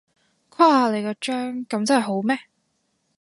[0.49, 2.39] 誇你個張，噉真係好咩？